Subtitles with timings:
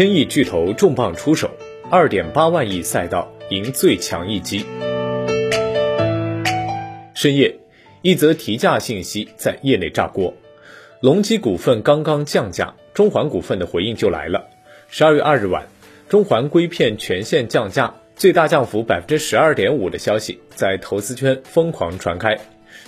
[0.00, 1.50] 千亿巨头重磅出手，
[1.90, 4.64] 二点八万亿赛道赢最强一击。
[7.12, 7.54] 深夜，
[8.00, 10.32] 一则提价信息在业内炸锅，
[11.02, 14.48] 隆基股份刚刚降价，中环股份的回应就来了。
[14.88, 15.66] 十二月二日晚，
[16.08, 22.40] 中环硅片全线降价，最大降幅百分之十二点五的消息在投资圈疯狂传开。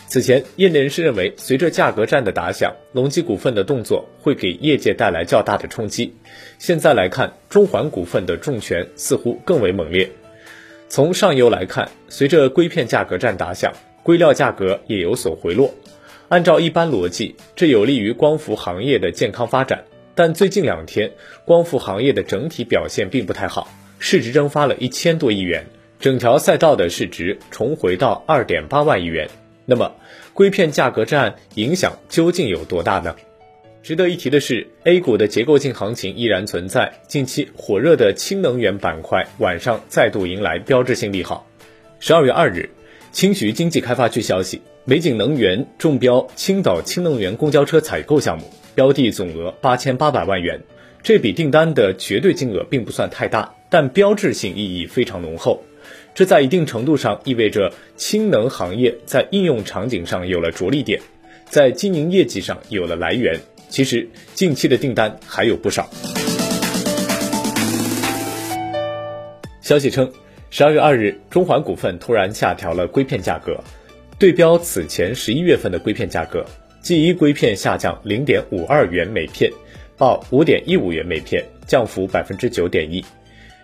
[0.07, 6.15] 此前，业内人士认为，随着价格战的打响，隆基股份的动作会给业界带来较大的冲击。
[6.59, 10.11] 现在来看，中环股份的重拳似乎更为猛烈。
[10.89, 15.75] 从上游来看，随着硅片价格战打响，硅料价格也有所回落。
[16.29, 19.85] 按照一般逻辑，这有利于光伏行业的健康发展。
[20.15, 21.11] 但最近两天，
[21.47, 23.69] 光伏行业的整体表现并不太好，
[23.99, 25.65] 市值蒸发了一千多亿元，
[25.99, 29.31] 整条赛道的市值重回到二点八万亿元。
[29.65, 29.93] 那么，
[30.35, 33.15] 硅片价格战影响究竟有多大呢？
[33.83, 37.01] 值得一提的是，A 股的结构性行情依然存在。
[37.09, 41.47] 近期火热的氢能源板块晚上再度迎来标志性利好。
[41.99, 42.71] 十二月二日，
[43.11, 48.45] 青徐经济开发区消息，美景能源中标青岛氢能源公交车采购项目，
[48.77, 50.61] 标的总额八千八百万元。
[51.03, 55.65] 这笔订单的绝对金额并不算太大，但标志性意义非常浓厚。
[56.15, 61.01] 这在一定程度上意味着氢能行业在应用场景上有了着力点，
[61.49, 63.41] 在经营业绩上有了来源。
[63.71, 65.89] 其实近期的订单还有不少。
[69.63, 70.13] 消息称，
[70.51, 73.59] 十二月二日，中环股份突然下调了硅片价格，
[74.19, 76.45] 对标此前十一月份的硅片价格
[76.83, 79.51] ，G 一硅片下降零点五二元每片，
[79.97, 83.03] 报五点一五元每片，降幅百分之九点一。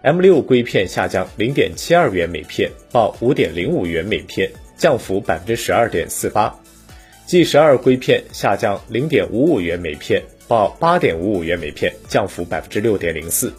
[0.02, 6.54] M 六硅片下降零点七二元每片，报五点零五元每片，降幅百分之十二点四八。
[7.26, 13.52] G 十二硅片下降零点五五元每片，报八点五五元每片，降幅百分之六点零四。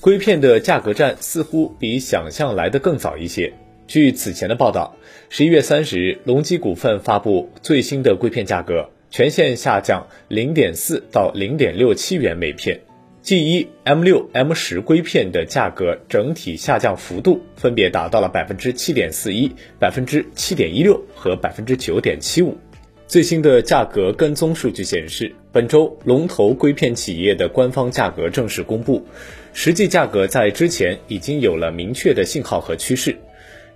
[0.00, 3.52] 硅片的价格战似乎比想象来的更早一些。
[3.88, 4.94] 据此前的报道，
[5.30, 12.80] 十一月三十日，隆基股份发布最新的硅片价格，全线下降零点四到零点六七元每片。
[13.22, 22.58] G 一、M 六、M 十硅片的价格整体下降幅度分别达到了百分之七点四一、百分之七点一六和百分之九点七五。
[23.06, 29.06] 最新的价格跟踪数据显示，本周龙头硅片企业的官方价格正式公布，
[29.52, 33.16] 实际价格在之前已经有了明确的信号和趋势。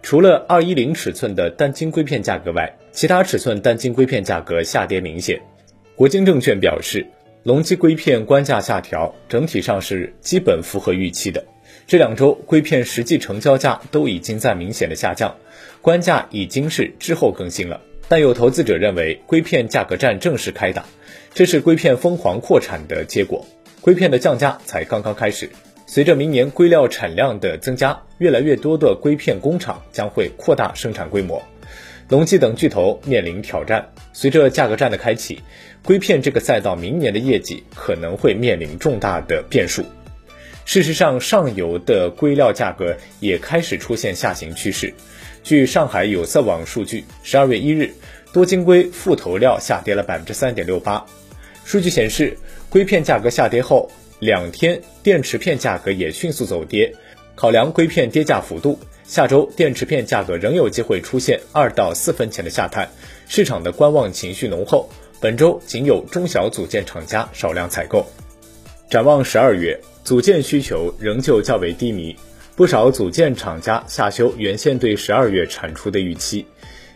[0.02, 5.40] 除了二一零尺寸的单晶硅片价格外，其他尺寸单晶硅片价格下跌明显。
[5.94, 7.06] 国金证券表示。
[7.46, 11.44] 隆基硅片官价下调，整体上是基本符合预期的。
[11.86, 15.36] 这两周硅片实际成交价都已经在明显的下降，
[15.80, 17.80] 官价已经是滞后更新了。
[18.08, 20.86] 但有投资者认为，硅片价格战正式开打，
[21.34, 23.46] 这是硅片疯狂扩产的结果。
[23.80, 25.48] 硅片的降价才刚刚开始，
[25.86, 31.40] 随着明年硅料产量的增加，越来越多的硅片工厂将会扩大生产规模。
[32.08, 33.88] 隆基等巨头面临挑战。
[34.12, 35.40] 随着价格战的开启，
[35.82, 39.84] 硅片这个赛道明年的业绩可能会面临重大的变数。
[40.64, 44.92] 事实上，上游的硅料价格也开始出现下行趋势。
[45.44, 47.92] 据上海有色网数据，十二月一日，
[48.32, 51.04] 多晶硅副投料下跌了百分之三点六八。
[51.64, 52.36] 数据显示，
[52.68, 53.88] 硅片价格下跌后
[54.18, 56.92] 两天，电池片价格也迅速走跌。
[57.36, 58.76] 考量硅片跌价幅度。
[59.04, 62.88] 下周电池片价格仍有机会出现二到四分钱的下探，
[63.28, 64.88] 市场的观望情绪浓厚。
[65.20, 68.04] 本周仅有中小组件厂家少量采购。
[68.90, 72.16] 展望十二月，组件需求仍旧较为低迷，
[72.56, 76.44] 不少组件厂家下修原先对十二月产出的预期。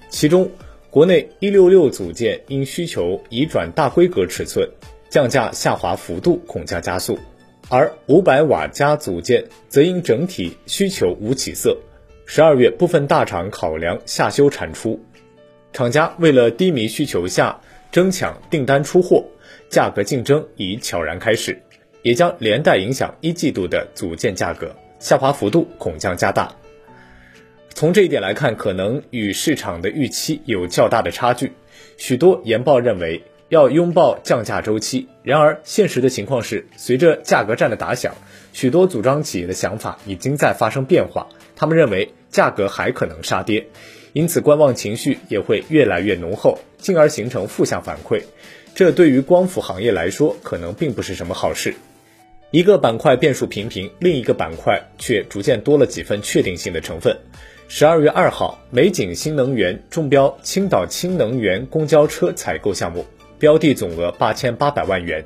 [0.08, 0.50] 其中，
[0.90, 4.68] 国内一六六组件因需求已转大规格尺寸，
[5.08, 7.16] 降价下滑幅度恐将加速，
[7.70, 11.78] 而五百瓦加组件则因整体需求无起色。
[12.26, 15.00] 十二月，部分大厂考量下修产出，
[15.72, 17.60] 厂家为了低迷需求下
[17.92, 19.24] 争抢订单出货，
[19.68, 21.62] 价格竞争已悄然开始，
[22.02, 26.52] 也将连带影响一季度的组件价格下滑幅度恐将加大。
[27.72, 31.52] 从这一点来看，可能与市场的预期有较大的差距。
[31.96, 38.14] 许多研报认为要拥抱降价周期，然而现实的情况是，随着价格战的打响，
[38.54, 42.14] 许多组装企业的想法已经在发生变化，他们认为。
[42.30, 43.66] 价格还可能杀跌，
[44.12, 48.22] 因此观望情绪也会越来越浓厚，进而形成负向反馈。
[48.72, 51.74] 这对于光伏行业来说，可能并不是什么好事。
[52.52, 57.16] 一个板块变数频频，另一个板块却逐渐多了几分确定性的成分。
[57.66, 63.04] 十二月二号，美景新能源中标青岛氢能源公交车采购项目，
[63.40, 65.24] 标的总额八千八百万元。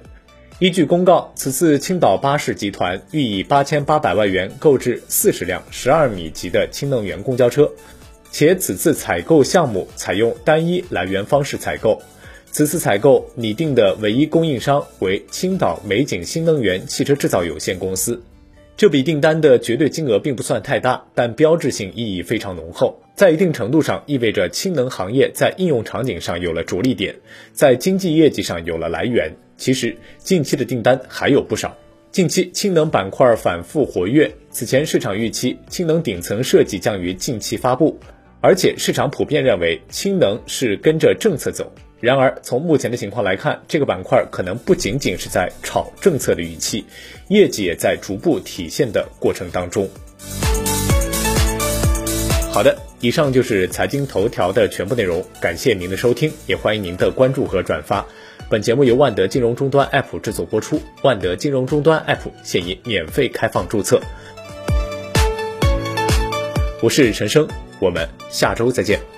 [0.61, 7.69] 依据公告，此次青岛巴士集团欲以八千八百万元购置四十辆十二米级的氢能源公交车，
[8.31, 12.01] 且此次采购项目采用单一来源方式采购。
[12.53, 18.23] 此次采购拟定的唯一供应商为青岛美景新能源汽车制造有限公司。
[18.77, 27.15] 这笔订单的绝对金额并不算太大，但标志性意义非常浓厚，在一定程度上意味着氢能行业在应用场景上有了着力点，
[27.53, 29.33] 在经济业绩上有了来源。
[29.57, 31.77] 其实，近期的订单还有不少。
[32.11, 37.97] 近期氢能板块反复活跃，此前市场预期氢能顶层设计将于近期发布，
[38.41, 41.73] 而且市场普遍认为氢能是跟着政策走。
[42.01, 46.85] 然而，从目前的情况来看，这个板块可能不仅仅是在炒政策的预期，
[47.29, 49.89] 业绩也在逐步体现的过程当中。
[52.53, 58.05] 好的，以上就是财经头条的全部内容，感谢您的收听，也欢迎您的关注和转发。
[58.51, 63.99] 本节目由万德金融终端 App 制作播出，万德金融终端 App 现已免费开放注册。
[66.83, 67.49] 我是陈生，
[67.81, 69.14] 我们下周再见。